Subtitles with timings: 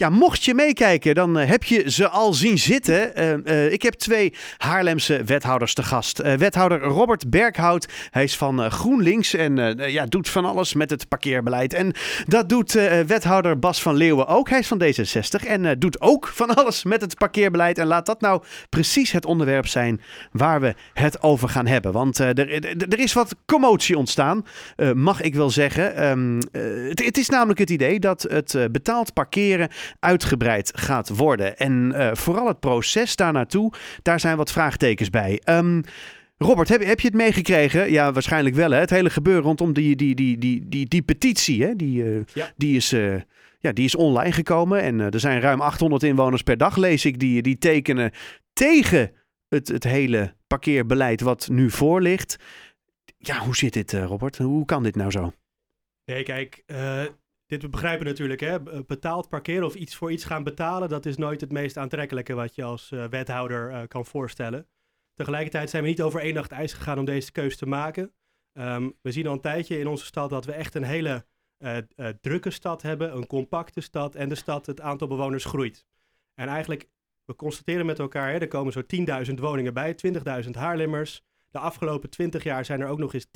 [0.00, 3.14] Ja, mocht je meekijken, dan eh, heb je ze al zien zitten.
[3.14, 3.32] Eh,
[3.64, 6.18] eh, ik heb twee Haarlemse wethouders te gast.
[6.18, 11.74] wethouder Robert Berghout, hij is van GroenLinks en ja, doet van alles met het parkeerbeleid.
[11.74, 11.92] En
[12.26, 12.72] dat doet
[13.06, 14.48] wethouder Bas van Leeuwen ook.
[14.48, 17.78] Hij is van D66 en doet ook van alles met het parkeerbeleid.
[17.78, 20.00] En laat dat nou precies het onderwerp zijn
[20.32, 21.92] waar we het over gaan hebben.
[21.92, 22.38] Want er,
[22.88, 24.44] er, is wat commotie ontstaan,
[24.94, 25.96] mag ik wel zeggen.
[25.96, 26.40] Ehm,
[26.88, 29.68] het, het, is namelijk het idee dat het betaald parkeren
[30.00, 31.56] uitgebreid gaat worden.
[31.56, 35.40] En uh, vooral het proces daar naartoe, daar zijn wat vraagtekens bij.
[35.44, 35.82] Um,
[36.38, 37.90] Robert, heb, heb je het meegekregen?
[37.90, 38.70] Ja, waarschijnlijk wel.
[38.70, 38.78] Hè?
[38.78, 41.76] Het hele gebeuren rondom die, die, die, die, die, die petitie, hè?
[41.76, 42.52] Die, uh, ja.
[42.56, 42.92] die is...
[42.92, 43.14] Uh,
[43.60, 47.18] ja, die is online gekomen en er zijn ruim 800 inwoners per dag, lees ik,
[47.18, 48.10] die, die tekenen
[48.52, 49.12] tegen
[49.48, 52.36] het, het hele parkeerbeleid wat nu voor ligt.
[53.18, 54.38] Ja, hoe zit dit, Robert?
[54.38, 55.32] Hoe kan dit nou zo?
[56.04, 56.62] Nee, kijk,
[57.48, 58.82] dit we begrijpen natuurlijk, hè?
[58.84, 62.54] betaald parkeren of iets voor iets gaan betalen, dat is nooit het meest aantrekkelijke wat
[62.54, 64.68] je als uh, wethouder uh, kan voorstellen.
[65.14, 68.12] Tegelijkertijd zijn we niet over één nacht ijs gegaan om deze keuze te maken.
[68.52, 71.26] Um, we zien al een tijdje in onze stad dat we echt een hele
[71.58, 71.78] uh,
[72.20, 75.86] drukke stad hebben, een compacte stad en de stad, het aantal bewoners groeit.
[76.34, 76.88] En eigenlijk,
[77.24, 78.82] we constateren met elkaar, hè, er komen zo
[79.28, 79.96] 10.000 woningen bij,
[80.44, 81.22] 20.000 Haarlemmers.
[81.50, 83.26] De afgelopen 20 jaar zijn er ook nog eens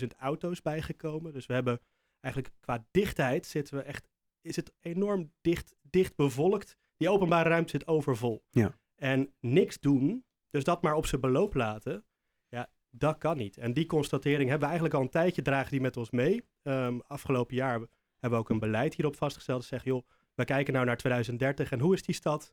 [0.00, 1.32] 10.000 auto's bijgekomen.
[1.32, 1.80] Dus we hebben
[2.22, 4.08] eigenlijk qua dichtheid zitten we echt,
[4.40, 6.76] is het enorm dicht, dicht bevolkt.
[6.96, 8.44] Die openbare ruimte zit overvol.
[8.50, 8.78] Ja.
[8.94, 12.04] En niks doen, dus dat maar op zijn beloop laten,
[12.48, 13.56] ja, dat kan niet.
[13.58, 16.44] En die constatering hebben we eigenlijk al een tijdje, dragen die met ons mee.
[16.62, 17.78] Um, afgelopen jaar
[18.18, 19.60] hebben we ook een beleid hierop vastgesteld.
[19.60, 22.52] Dat zegt, joh, we kijken nou naar 2030 en hoe is die stad?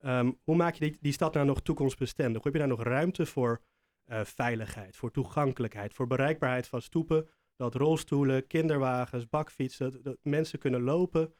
[0.00, 2.42] Um, hoe maak je die, die stad nou nog toekomstbestendig?
[2.42, 3.60] Hoe heb je daar nog ruimte voor
[4.06, 7.28] uh, veiligheid, voor toegankelijkheid, voor bereikbaarheid van stoepen,
[7.60, 11.34] dat rolstoelen, kinderwagens, bakfietsen, dat, mensen kunnen lopen,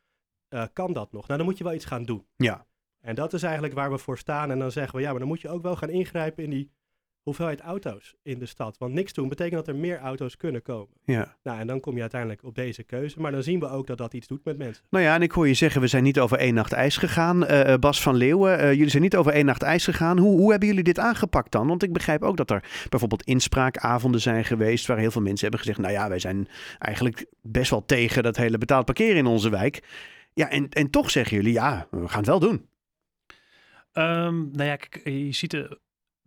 [0.48, 1.26] uh, kan dat nog?
[1.26, 2.26] Nou, dan moet je wel iets gaan doen.
[2.36, 2.66] Ja.
[3.00, 4.50] En dat is eigenlijk waar we voor staan.
[4.50, 6.70] En dan zeggen we, ja, maar dan moet je ook wel gaan ingrijpen in die
[7.22, 8.78] hoeveelheid auto's in de stad.
[8.78, 10.94] Want niks doen betekent dat er meer auto's kunnen komen.
[11.04, 11.36] Ja.
[11.42, 13.20] Nou, en dan kom je uiteindelijk op deze keuze.
[13.20, 14.84] Maar dan zien we ook dat dat iets doet met mensen.
[14.90, 17.50] Nou ja, en ik hoor je zeggen, we zijn niet over één nacht ijs gegaan.
[17.50, 20.18] Uh, Bas van Leeuwen, uh, jullie zijn niet over één nacht ijs gegaan.
[20.18, 21.66] Hoe, hoe hebben jullie dit aangepakt dan?
[21.66, 24.86] Want ik begrijp ook dat er bijvoorbeeld inspraakavonden zijn geweest...
[24.86, 25.78] waar heel veel mensen hebben gezegd...
[25.78, 26.48] nou ja, wij zijn
[26.78, 29.82] eigenlijk best wel tegen dat hele betaald parkeren in onze wijk.
[30.32, 32.68] Ja, en, en toch zeggen jullie, ja, we gaan het wel doen.
[33.92, 35.78] Um, nou ja, je ziet er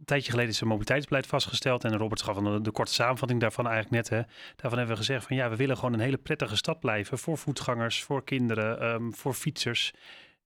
[0.03, 1.83] een tijdje geleden is een mobiliteitsbeleid vastgesteld.
[1.83, 4.09] En Robert gaf de, de korte samenvatting daarvan eigenlijk net.
[4.09, 4.33] Hè.
[4.55, 7.17] Daarvan hebben we gezegd van ja, we willen gewoon een hele prettige stad blijven.
[7.17, 9.93] Voor voetgangers, voor kinderen, ehm, voor fietsers.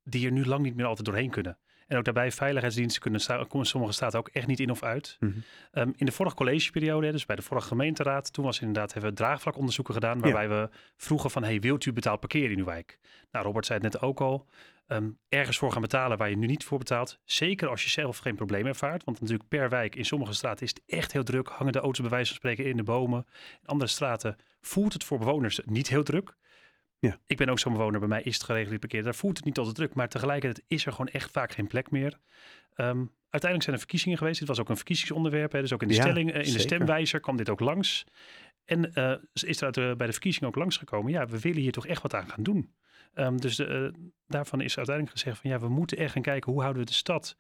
[0.03, 1.57] Die er nu lang niet meer altijd doorheen kunnen.
[1.87, 3.21] En ook daarbij veiligheidsdiensten kunnen
[3.65, 5.17] sommige staten ook echt niet in of uit.
[5.19, 5.31] Mhm.
[5.71, 9.17] Ehm, in de vorige collegeperiode, dus bij de vorige gemeenteraad, toen was inderdaad, hebben we
[9.17, 10.19] draagvlakonderzoeken gedaan.
[10.19, 12.99] Waarbij we vroegen van, hey, wilt u betaald parkeren in uw wijk?
[13.31, 14.47] Nou, Robert zei het net ook al.
[14.87, 17.19] Ehm, ergens voor gaan betalen waar je nu niet voor betaalt.
[17.23, 19.03] Zeker als je zelf geen probleem ervaart.
[19.03, 21.47] Want natuurlijk per wijk in sommige straten is het echt heel druk.
[21.47, 23.25] Hangen de auto's bij wijze van spreken in de bomen.
[23.61, 26.35] In andere straten voelt het voor bewoners niet heel druk.
[26.99, 27.19] Ja.
[27.25, 27.99] Ik ben ook zo'n bewoner.
[27.99, 29.05] Bij mij is het geregeld parkeren.
[29.05, 29.93] Daar voelt het niet altijd druk.
[29.93, 32.19] Maar tegelijkertijd is er gewoon echt vaak geen plek meer.
[32.75, 34.39] Um, uiteindelijk zijn er verkiezingen geweest.
[34.39, 35.51] Dit was ook een verkiezingsonderwerp.
[35.51, 35.61] Hè.
[35.61, 38.05] Dus ook in de stelling, uh, in de stemwijzer kwam dit ook langs.
[38.65, 41.11] En uh, is er bij de verkiezingen ook langsgekomen.
[41.11, 42.73] Ja, we willen hier toch echt wat aan gaan doen.
[43.13, 46.51] Um, dus de, uh, daarvan is uiteindelijk gezegd van ja, we moeten echt gaan kijken
[46.51, 47.37] hoe houden we de stad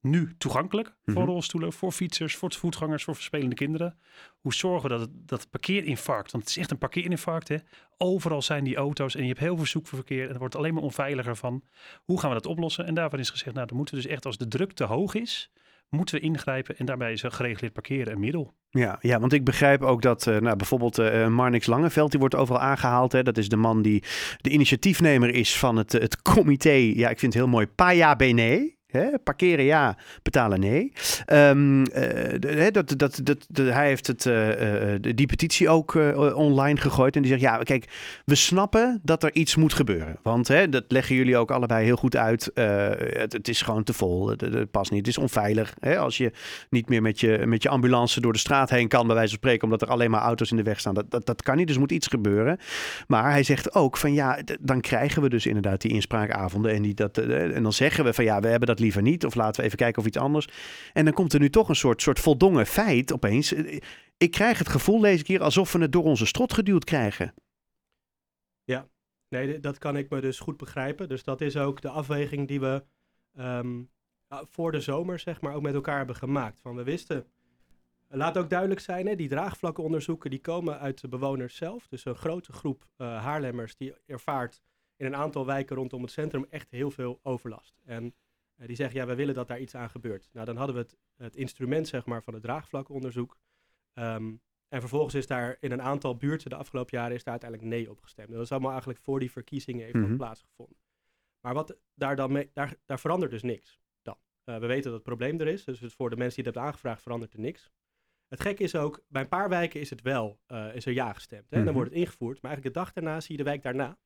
[0.00, 1.30] nu toegankelijk voor mhm.
[1.30, 3.98] rolstoelen, voor fietsers, voor voetgangers, voor verspelende kinderen.
[4.40, 7.56] Hoe zorgen we dat het, dat parkeerinfarct, want het is echt een parkeerinfarct, hè?
[7.96, 10.82] overal zijn die auto's en je hebt heel veel zoekverkeer en het wordt alleen maar
[10.82, 11.62] onveiliger van.
[12.04, 12.86] Hoe gaan we dat oplossen?
[12.86, 15.14] En daarvan is gezegd, nou dan moeten we dus echt als de druk te hoog
[15.14, 15.50] is,
[15.88, 18.54] moeten we ingrijpen en daarbij is gereguleerd parkeren een middel.
[18.70, 22.34] Ja, ja, want ik begrijp ook dat uh, nou, bijvoorbeeld uh, Marnix Langeveld, die wordt
[22.34, 23.12] overal aangehaald.
[23.12, 23.22] Hè.
[23.22, 24.04] Dat is de man die
[24.36, 28.76] de initiatiefnemer is van het, het comité, ja, ik vind het heel mooi, Paya Bene.
[29.24, 30.92] Parkeren ja, betalen nee.
[31.32, 35.94] Um, uh, dat, dat, dat, hij heeft het, uh, die petitie ook
[36.34, 37.16] online gegooid.
[37.16, 37.84] En die zegt, ja, kijk,
[38.24, 40.18] we snappen dat er iets moet gebeuren.
[40.22, 42.50] Want dat leggen jullie ook allebei heel goed uit.
[42.54, 44.28] Het, het, is gewoon te vol.
[44.28, 45.06] Het, past niet.
[45.06, 45.74] Het is onveilig.
[45.98, 46.32] Als je
[46.70, 49.38] niet meer met je, met je ambulance door de straat heen kan, bij wijze van
[49.38, 50.94] spreken, omdat er alleen maar auto's in de weg staan.
[50.94, 51.66] Dat, dat, dat kan niet.
[51.66, 52.58] Dus moet iets gebeuren.
[53.06, 56.72] Maar hij zegt ook van, ja, dan krijgen we dus inderdaad die inspraakavonden.
[56.72, 59.24] En, die, dat, en dan zeggen we van, ja, we hebben dat liever niet.
[59.24, 60.48] Of laten we even kijken of iets anders.
[60.92, 63.52] En dan komt er nu toch een soort, soort voldongen feit opeens.
[64.16, 67.34] Ik krijg het gevoel deze keer alsof we het door onze strot geduwd krijgen.
[68.64, 68.88] Ja,
[69.28, 71.08] nee, dat kan ik me dus goed begrijpen.
[71.08, 72.84] Dus dat is ook de afweging die we
[73.34, 73.82] ehm,
[74.28, 76.60] voor de zomer, zeg maar, ook met elkaar hebben gemaakt.
[76.60, 77.26] Van we wisten,
[78.08, 81.86] laat ook duidelijk zijn, hè, die draagvlakkenonderzoeken die komen uit de bewoners zelf.
[81.88, 84.62] Dus een grote groep uh, Haarlemmers die ervaart
[84.96, 87.74] in een aantal wijken rondom het centrum echt heel veel overlast.
[87.84, 88.14] En
[88.58, 90.28] eh, die zeggen, ja, wij willen dat daar iets aan gebeurt.
[90.32, 93.38] Nou, dan hadden we het, het instrument, zeg maar, van het draagvlakonderzoek.
[93.92, 94.34] Ehm,
[94.68, 97.90] en vervolgens is daar in een aantal buurten de afgelopen jaren is daar uiteindelijk nee
[97.90, 98.30] op gestemd.
[98.32, 100.16] Dat is allemaal eigenlijk voor die verkiezingen heeft Mhm.
[100.16, 100.76] plaatsgevonden.
[101.40, 104.16] Maar wat daar dan mee, daar, daar verandert dus niks dan.
[104.44, 106.54] Eh, we weten dat het probleem er is, dus het voor de mensen die het
[106.54, 107.70] hebben aangevraagd verandert er niks.
[108.28, 111.12] Het gekke is ook, bij een paar wijken is het wel, eh, is er ja
[111.12, 111.50] gestemd.
[111.50, 111.56] Hè?
[111.56, 111.64] Mhm.
[111.64, 113.98] Dan wordt het ingevoerd, maar eigenlijk de dag daarna zie je de wijk daarna,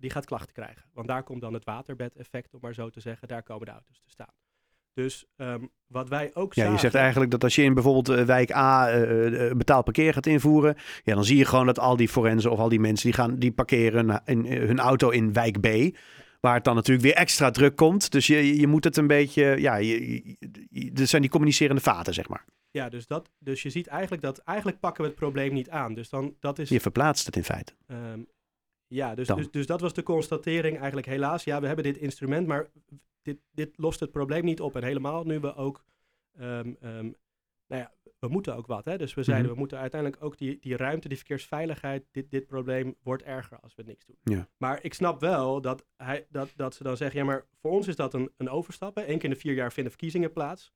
[0.00, 0.82] die gaat klachten krijgen.
[0.92, 4.00] Want daar komt dan het waterbed-effect, om maar zo te zeggen, daar komen de auto's
[4.00, 4.34] te staan.
[4.94, 8.08] Dus ehm, wat wij ook Ja, je zagen- zegt eigenlijk dat als je in bijvoorbeeld
[8.18, 11.96] eh, wijk A eh, betaald parkeer gaat invoeren, ja, dan zie je gewoon dat al
[11.96, 15.32] die forensen of al die mensen die gaan, die parkeren hun, in- hun auto in
[15.32, 15.96] wijk B,
[16.40, 18.10] waar het dan natuurlijk weer extra druk komt.
[18.10, 20.36] Dus je, je moet het een beetje, ja, je, je-
[20.70, 22.44] je- er zijn die communicerende vaten, zeg maar.
[22.70, 25.94] Ja, dus, dat, dus je ziet eigenlijk dat, eigenlijk pakken we het probleem niet aan.
[25.94, 26.68] Dus dan, dat is...
[26.68, 27.72] Je verplaatst het in feite.
[27.86, 28.20] Ehm,
[28.90, 31.44] ja, dus, dus, dus dat was de constatering eigenlijk helaas.
[31.44, 32.70] Ja, we hebben dit instrument, maar
[33.22, 34.76] dit, dit lost het probleem niet op.
[34.76, 35.84] En helemaal nu we ook,
[36.38, 37.10] ehm, ehm,
[37.66, 38.84] nou ja, we moeten ook wat.
[38.84, 38.98] Hè?
[38.98, 39.54] Dus we zeiden, Mhm.
[39.54, 43.74] we moeten uiteindelijk ook die, die ruimte, die verkeersveiligheid, dit, dit probleem wordt erger als
[43.74, 44.16] we niks doen.
[44.22, 44.48] Ja.
[44.56, 47.88] Maar ik snap wel dat, hij, dat, dat ze dan zeggen, ja, maar voor ons
[47.88, 48.94] is dat een, een overstap.
[48.94, 49.02] Hè?
[49.02, 50.72] Eén keer in de vier jaar vinden verkiezingen plaats.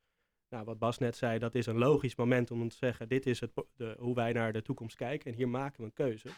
[0.48, 3.40] Nou, wat Bas net zei, dat is een logisch moment om te zeggen, dit is
[3.40, 6.28] het, de, hoe wij naar de toekomst kijken en hier maken we een keuze.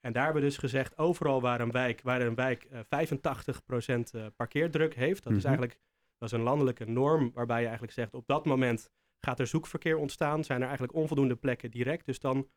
[0.00, 4.14] En daar hebben we dus gezegd, overal waar een wijk, waar een wijk eh 85%
[4.14, 5.46] eh, parkeerdruk heeft, dat is Mhm.
[5.48, 5.78] eigenlijk
[6.18, 9.96] dat is een landelijke norm waarbij je eigenlijk zegt, op dat moment gaat er zoekverkeer
[9.96, 12.48] ontstaan, zijn er eigenlijk onvoldoende plekken direct, dus dan,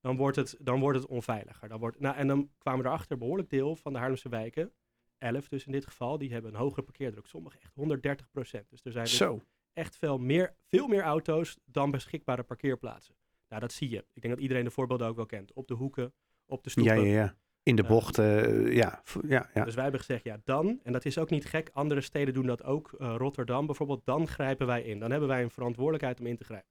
[0.00, 1.68] dan, wordt, het, dan wordt het onveiliger.
[1.68, 4.72] Dan wordt, nou, en dan kwamen we erachter, behoorlijk deel van de Haarlemse wijken,
[5.18, 8.68] 11 dus in dit geval, die hebben een hogere parkeerdruk, sommige echt 130%.
[8.68, 9.40] Dus er zijn dus Zo.
[9.72, 13.14] echt veel meer, veel meer auto's dan beschikbare parkeerplaatsen.
[13.48, 14.04] Nou, dat zie je.
[14.12, 15.52] Ik denk dat iedereen de voorbeelden ook wel kent.
[15.52, 16.14] Op de hoeken,
[16.52, 17.10] op de Ja, stoepen.
[17.10, 17.34] ja, ja.
[17.62, 17.88] In de Ja.
[17.88, 19.02] bocht, eh, ja.
[19.28, 19.64] ja, ja.
[19.64, 22.46] Dus wij hebben gezegd, ja, dan, en dat is ook niet gek, andere steden doen
[22.46, 24.98] dat ook, eh, Rotterdam bijvoorbeeld, dan grijpen wij in.
[24.98, 26.70] Dan hebben wij een verantwoordelijkheid om in te grijpen.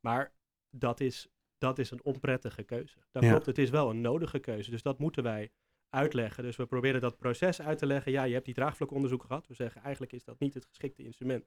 [0.00, 0.32] Maar
[0.70, 2.98] dat is, dat is een onprettige keuze.
[3.10, 3.30] Dat Ja.
[3.30, 4.70] klopt, het is wel een nodige keuze.
[4.70, 5.50] Dus dat moeten wij
[5.88, 6.42] uitleggen.
[6.42, 8.12] Dus we proberen dat proces uit te leggen.
[8.12, 9.46] Ja, je hebt die draagvlakonderzoek gehad.
[9.46, 11.44] We zeggen, eigenlijk is dat niet het geschikte instrument.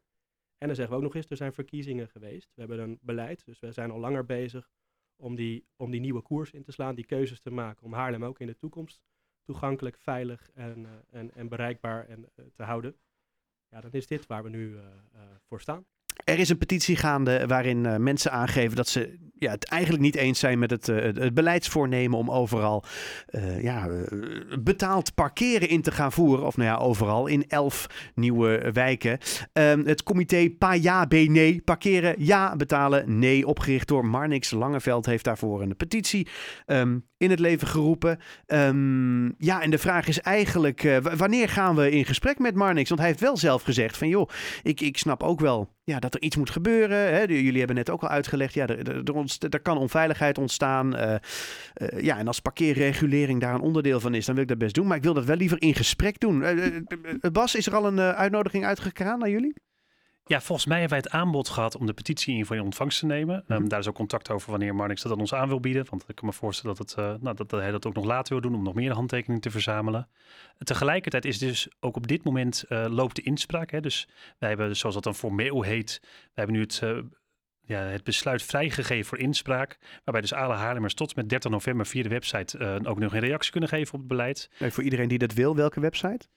[0.58, 2.52] En dan zeggen we ook nog eens, er zijn verkiezingen geweest.
[2.54, 4.70] We hebben een beleid, dus we zijn al langer bezig
[5.16, 8.26] om die, om die nieuwe koers in te slaan, die keuzes te maken, om Haarlem
[8.26, 9.02] ook in de toekomst
[9.46, 12.96] toegankelijk, veilig en, eh, en, en bereikbaar en, eh, te houden.
[13.70, 14.84] Ja, dan is dit waar we nu eh,
[15.48, 15.86] voor staan.
[16.24, 20.40] Er is een petitie gaande waarin mensen aangeven dat ze ja, het eigenlijk niet eens
[20.40, 22.84] zijn met het, eh, het- beleidsvoornemen om overal
[23.26, 24.18] eh, ja, eh,
[24.60, 26.46] betaald parkeren in te gaan voeren.
[26.46, 29.18] Of nou ja, overal in elf nieuwe wijken.
[29.54, 31.62] Ehm, het comité Pa ja, B nee.
[31.62, 33.48] Parkeren ja, betalen nee.
[33.48, 36.28] Opgericht door Marnix Langeveld heeft daarvoor een petitie
[36.66, 38.20] ehm, in het leven geroepen.
[38.46, 42.88] Ehm, ja, en de vraag is eigenlijk, eh, wanneer gaan we in gesprek met Marnix?
[42.90, 44.30] Want hij heeft wel zelf gezegd van joh,
[44.64, 46.98] ik, ik snap ook wel ja, dat er iets moet gebeuren.
[46.98, 47.22] Hè?
[47.22, 49.04] Jullie hebben net ook al uitgelegd, ja, er,
[49.50, 50.96] er, kan onveiligheid ontstaan.
[50.96, 51.16] eh,
[51.74, 54.76] eh, ja, en als parkeerregulering daar een onderdeel van is, dan wil ik dat best
[54.76, 54.88] doen.
[54.88, 56.44] Maar ik wil dat wel liever in gesprek doen.
[57.32, 59.54] Bas, is er al een uitnodiging uitgegaan naar jullie?
[60.28, 63.06] Ja, volgens mij hebben wij het aanbod gehad om de petitie in in ontvangst te
[63.06, 63.44] nemen.
[63.48, 63.68] Ehm, Mhm.
[63.70, 65.86] daar is ook contact over wanneer Marnix dat aan ons aan wil bieden.
[65.90, 68.06] Want ik kan me voorstellen dat, het, eh, nou, dat, dat hij dat ook nog
[68.06, 70.08] later wil doen om nog meer handtekeningen te verzamelen.
[70.58, 73.72] Tegelijkertijd is dus ook op dit moment eh, loopt de inspraak.
[73.72, 73.80] Hè?
[73.82, 74.08] Dus
[74.38, 76.98] wij hebben, zoals dat dan formeel heet, wij hebben nu het, eh,
[77.62, 79.78] ja, het besluit vrijgegeven voor inspraak.
[80.04, 83.52] Waarbij dus alle Haarlemmers tot met 30 november via de website ook nog een reactie
[83.52, 84.50] kunnen geven op het beleid.
[84.60, 86.28] Voor iedereen die dat wil, welke website?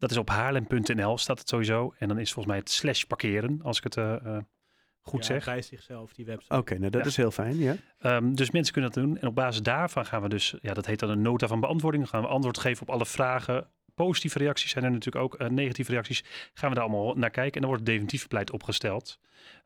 [0.00, 1.94] Dat is op haarlem.nl staat het sowieso.
[1.98, 4.42] En dan is volgens mij het slash parkeren, als ik het eh, eh,
[5.00, 5.44] goed Ja, zeg.
[5.44, 6.56] Bij zichzelf, die website.
[6.56, 7.08] Oké, nou dat Ja.
[7.08, 7.74] is heel fijn, ja.
[7.98, 9.18] Ehm, dus mensen kunnen dat doen.
[9.18, 12.02] En op basis daarvan gaan we dus, ja, dat heet dan een nota van beantwoording.
[12.02, 13.70] Dan gaan we antwoord geven op alle vragen.
[14.06, 16.24] Positieve reacties zijn er natuurlijk ook, eh, negatieve reacties.
[16.54, 17.54] Gaan we daar allemaal naar kijken.
[17.54, 19.18] En dan wordt definitief beleid opgesteld.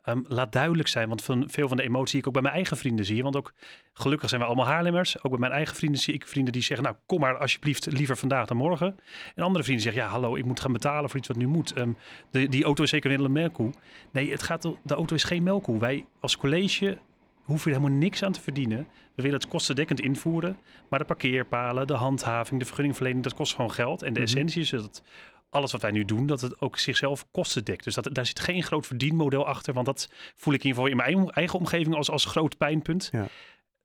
[0.03, 2.53] Ehm, laat duidelijk zijn, want van, veel van de emotie zie ik ook bij mijn
[2.53, 3.23] eigen vrienden zie.
[3.23, 3.53] Want ook
[3.93, 5.23] gelukkig zijn we allemaal Haarlemmers.
[5.23, 8.17] Ook bij mijn eigen vrienden zie ik vrienden die zeggen, nou kom maar alsjeblieft liever
[8.17, 8.99] vandaag dan morgen.
[9.35, 11.73] En andere vrienden zeggen, ja hallo, ik moet gaan betalen voor iets wat nu moet.
[11.73, 11.91] Ehm,
[12.31, 13.73] de, die auto is zeker een hele melkkoe.
[14.11, 15.79] Nee, het gaat, de auto is geen melkkoe.
[15.79, 16.97] Wij als college
[17.45, 18.87] hoeven er helemaal niks aan te verdienen.
[19.15, 20.57] We willen het kostendekkend invoeren.
[20.89, 24.01] Maar de parkeerpalen, de handhaving, de vergunningverlening, dat kost gewoon geld.
[24.01, 24.27] En de Mhm.
[24.27, 25.03] essentie is dat
[25.49, 27.83] alles wat wij nu doen, dat het ook zichzelf kosten dekt.
[27.83, 29.73] Dus dat, daar zit geen groot verdienmodel achter.
[29.73, 33.09] Want dat voel ik in ieder geval in mijn eigen, omgeving als, als groot pijnpunt.
[33.11, 33.27] Ja.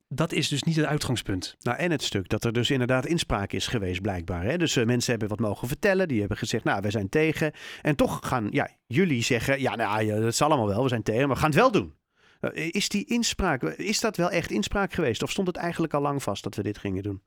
[0.09, 1.57] Dat is dus niet het uitgangspunt.
[1.61, 4.45] Nou, en het stuk dat er dus inderdaad inspraak is geweest, blijkbaar.
[4.45, 4.59] Hè?
[4.59, 6.09] Dus eh, mensen hebben wat mogen vertellen.
[6.09, 7.53] Die hebben gezegd, nou, wij zijn tegen.
[7.83, 10.83] En toch gaan ja, jullie zeggen, ja, nou, ja, dat is allemaal wel.
[10.83, 11.95] We zijn tegen, maar we gaan het wel doen.
[12.41, 15.23] Eh, is die inspraak, is dat wel echt inspraak geweest?
[15.23, 17.23] Of stond het eigenlijk al lang vast dat we dit gingen doen?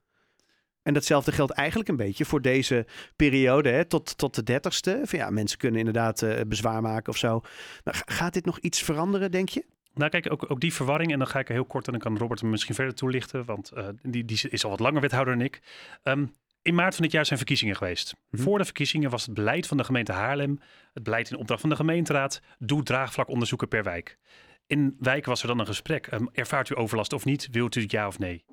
[0.84, 5.02] En datzelfde geldt eigenlijk een beetje voor deze periode, hè, tot, tot de dertigste.
[5.04, 7.42] Van ja, mensen kunnen inderdaad uh, bezwaar maken of zo.
[7.84, 9.66] Maar gaat dit nog iets veranderen, denk je?
[9.94, 12.02] Nou kijk, ook, ook die verwarring, en dan ga ik er heel kort en dan
[12.02, 15.38] kan Robert hem misschien verder toelichten, want uh, die, die is al wat langer wethouder
[15.38, 15.62] dan ik.
[16.04, 18.14] Um, in maart van dit jaar zijn verkiezingen geweest.
[18.30, 18.40] -hmm.
[18.40, 20.60] Voor de verkiezingen was het beleid van de gemeente Haarlem,
[20.94, 24.18] het beleid in opdracht van de gemeenteraad, doe draagvlakonderzoeken per wijk.
[24.68, 26.12] In wijken was er dan een gesprek.
[26.12, 27.48] Um, ervaart u overlast of niet?
[27.52, 28.46] Wilt u het ja of nee?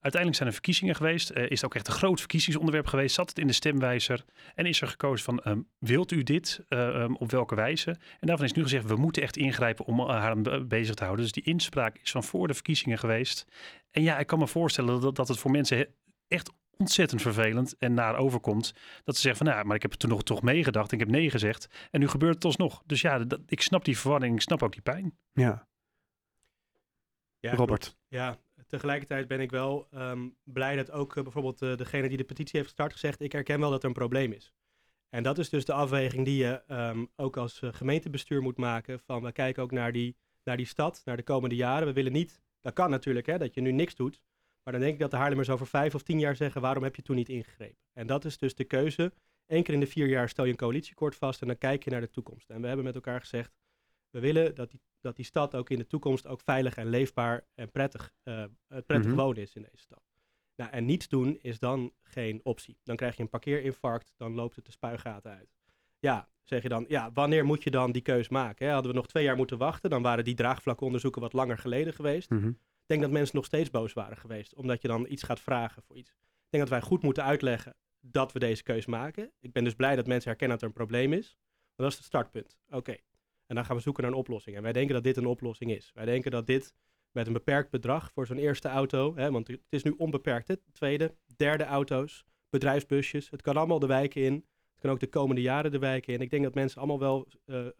[0.00, 1.30] Uiteindelijk zijn er verkiezingen geweest.
[1.30, 3.14] Uh, is het ook echt een groot verkiezingsonderwerp geweest.
[3.14, 4.24] Zat het in de stemwijzer.
[4.54, 6.60] En is er gekozen van, um, wilt u dit?
[6.68, 7.90] Uh, um, op welke wijze?
[7.90, 11.24] En daarvan is nu gezegd, we moeten echt ingrijpen om Haarlem bezig te houden.
[11.24, 13.44] Dus die inspraak is van voor de verkiezingen geweest.
[13.90, 15.86] En ja, ik kan me voorstellen dat, dat het voor mensen
[16.28, 18.74] echt ontzettend vervelend en naar overkomt.
[19.04, 20.92] Dat ze zeggen van, nou, maar ik heb er toen nog toch meegedacht.
[20.92, 21.88] Ik heb nee gezegd.
[21.90, 22.82] En nu gebeurt het alsnog.
[22.86, 24.34] Dus ja, dat, ik snap die verwarring.
[24.34, 25.18] Ik snap ook die pijn.
[25.32, 25.68] Ja.
[27.38, 27.82] ja Robert.
[27.82, 27.98] Klopt.
[28.08, 32.24] Ja, tegelijkertijd ben ik wel um, blij dat ook uh, bijvoorbeeld uh, degene die de
[32.24, 34.52] petitie heeft gestart gezegd, ik herken wel dat er een probleem is.
[35.08, 39.00] En dat is dus de afweging die je um, ook als uh, gemeentebestuur moet maken.
[39.00, 41.86] Van we kijken ook naar die, naar die stad, naar de komende jaren.
[41.86, 44.20] We willen niet, dat kan natuurlijk, hè, dat je nu niks doet.
[44.68, 46.96] Maar dan denk ik dat de Haarlemmers over vijf of tien jaar zeggen, waarom heb
[46.96, 47.78] je toen niet ingegrepen?
[47.92, 49.12] En dat is dus de keuze.
[49.46, 51.90] Eén keer in de vier jaar stel je een coalitieakkoord vast en dan kijk je
[51.90, 52.50] naar de toekomst.
[52.50, 53.56] En we hebben met elkaar gezegd,
[54.10, 57.46] we willen dat die, dat die stad ook in de toekomst ook veilig en leefbaar
[57.54, 59.14] en prettig, uh, prettig mm -hmm.
[59.16, 60.02] wonen is in deze stad.
[60.56, 62.78] Nou, en niets doen is dan geen optie.
[62.82, 65.56] Dan krijg je een parkeerinfarct, dan loopt het de spuigaten uit.
[65.98, 68.66] Ja, zeg je dan, ja, wanneer moet je dan die keus maken?
[68.66, 68.72] Hè?
[68.72, 72.30] Hadden we nog twee jaar moeten wachten, dan waren die draagvlakonderzoeken wat langer geleden geweest.
[72.30, 72.58] Mm -hmm.
[72.88, 75.96] Denk dat mensen nog steeds boos waren geweest, omdat je dan iets gaat vragen voor
[75.96, 76.10] iets.
[76.10, 79.32] Ik denk dat wij goed moeten uitleggen dat we deze keus maken.
[79.40, 81.38] Ik ben dus blij dat mensen herkennen dat er een probleem is.
[81.76, 82.58] Dat is het startpunt.
[82.70, 82.96] Oké.
[83.46, 84.56] En dan gaan we zoeken naar een oplossing.
[84.56, 85.90] En wij denken dat dit een oplossing is.
[85.94, 86.74] Wij denken dat dit
[87.10, 90.56] met een beperkt bedrag voor zo'n eerste auto, hè, want het is nu onbeperkt, hè,
[90.72, 94.34] tweede, derde auto's, bedrijfsbusjes, het kan allemaal de wijken in.
[94.70, 96.20] Het kan ook de komende jaren de wijken in.
[96.20, 97.70] Ik denk dat mensen allemaal wel uh, uh,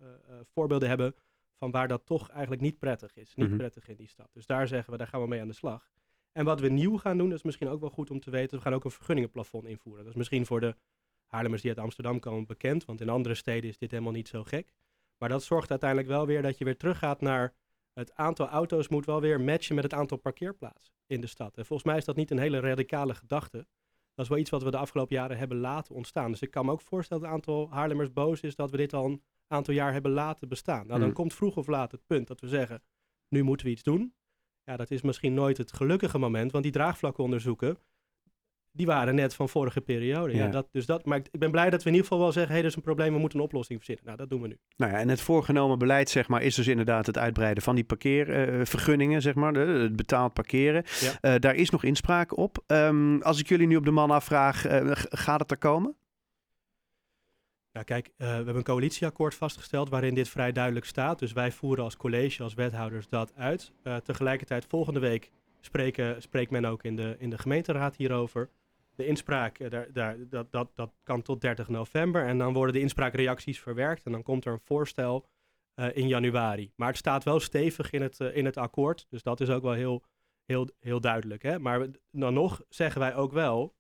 [0.53, 1.15] voorbeelden hebben
[1.59, 3.35] van waar dat toch eigenlijk niet prettig is.
[3.35, 3.57] Niet Mhm.
[3.57, 4.29] prettig in die stad.
[4.33, 5.91] Dus daar zeggen we, daar gaan we mee aan de slag.
[6.33, 8.57] En wat we nieuw gaan doen, dat is misschien ook wel goed om te weten,
[8.57, 10.03] we gaan ook een vergunningenplafond invoeren.
[10.03, 10.77] Dat is misschien voor de
[11.27, 14.45] Haarlemmers die uit Amsterdam komen bekend, want in andere steden is dit helemaal niet zo
[14.45, 14.73] gek.
[15.19, 17.55] Maar dat zorgt uiteindelijk wel weer dat je weer teruggaat naar
[17.93, 21.57] het aantal auto's moet wel weer matchen met het aantal parkeerplaatsen in de stad.
[21.57, 23.67] En volgens mij is dat niet een hele radicale gedachte.
[24.19, 26.31] Dat is wel iets wat we de afgelopen jaren hebben laten ontstaan.
[26.31, 28.93] Dus ik kan me ook voorstellen dat het aantal Haarlemmers boos is dat we dit
[28.93, 30.87] al een aantal jaar hebben laten bestaan.
[30.87, 31.15] Nou, dan Mm.
[31.15, 32.83] komt vroeg of laat het punt dat we zeggen,
[33.29, 34.15] nu moeten we iets doen.
[34.65, 37.79] Ja, dat is misschien nooit het gelukkige moment, want die draagvlakonderzoeken,
[38.79, 40.35] die waren net van vorige periode.
[40.35, 40.45] Ja.
[40.45, 40.51] Ja.
[40.51, 42.57] dat, dus dat, maar ik, ben blij dat we in ieder geval wel zeggen, hé,
[42.57, 44.05] hey, er is een probleem, we moeten een oplossing verzinnen.
[44.05, 44.59] Nou, dat doen we nu.
[44.77, 47.85] Nou ja, en het voorgenomen beleid zeg maar, is dus inderdaad het uitbreiden van die
[47.85, 50.85] parkeervergunningen, zeg maar, de- het betaald parkeren.
[51.01, 51.19] Ja.
[51.21, 52.63] Eh, daar is nog inspraak op.
[52.67, 55.97] Ehm, als ik jullie nu op de man afvraag, g- gaat het er komen?
[57.73, 61.19] Nou kijk, eh, we hebben een coalitieakkoord vastgesteld waarin dit vrij duidelijk staat.
[61.19, 63.73] Dus wij voeren als college, als wethouders dat uit.
[64.05, 65.31] Tegelijkertijd volgende week
[65.61, 68.49] spreken, spreekt men ook in de, in de gemeenteraad hierover.
[68.99, 72.27] De inspraak, eh, daar, daar, dat, dat, dat kan tot 30 november.
[72.27, 74.05] En dan worden de inspraakreacties verwerkt.
[74.05, 75.29] En dan komt er een voorstel
[75.75, 76.73] eh, in januari.
[76.77, 79.07] Maar het staat wel stevig in het, eh, in het akkoord.
[79.09, 80.03] Dus dat is ook wel heel,
[80.45, 81.43] heel, heel duidelijk.
[81.43, 81.59] Hè?
[81.59, 83.75] Maar dan nog zeggen wij ook wel,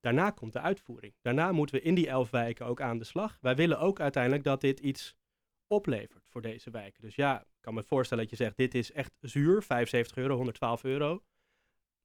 [0.00, 1.14] daarna komt de uitvoering.
[1.20, 3.38] Daarna moeten we in die elf wijken ook aan de slag.
[3.40, 5.16] Wij willen ook uiteindelijk dat dit iets
[5.66, 7.02] oplevert voor deze wijken.
[7.02, 10.36] Dus ja, ik kan me voorstellen dat je zegt, dit is echt zuur, 75 euro,
[10.36, 11.22] 112 euro.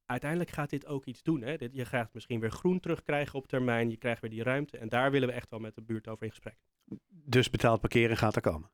[0.10, 1.42] Uiteindelijk gaat dit ook iets doen.
[1.42, 1.58] Hè?
[1.58, 3.89] Dit, je gaat misschien weer groen terugkrijgen op termijn.
[3.89, 4.78] Je krijgt weer die ruimte.
[4.78, 6.56] En daar willen we echt wel met de buurt over in gesprek.
[7.10, 8.72] Dus betaald parkeren gaat er komen.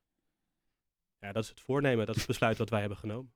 [1.19, 2.05] Ja, dat is het voornemen.
[2.05, 3.33] Dat is het besluit dat wij hebben genomen.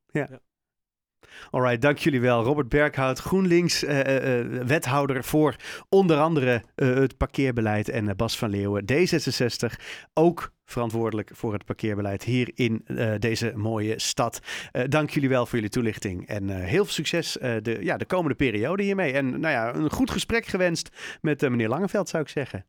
[1.50, 2.44] Alright, dank jullie wel.
[2.44, 5.56] Robert Berghout, GroenLinks, eh, eh, eh, wethouder voor
[5.90, 7.90] onder andere het parkeerbeleid.
[7.90, 9.80] En Bas van Leeuwen, D66,
[10.14, 14.40] ook verantwoordelijk voor het parkeerbeleid hier in eh, deze mooie stad.
[14.72, 18.06] Eh, dank jullie wel voor jullie toelichting en eh, heel veel succes de, ja, de
[18.06, 19.14] komende periode hiermee.
[19.14, 20.90] En nou ja, een goed gesprek gewenst
[21.22, 22.58] met meneer Langeveld zou ik zeggen.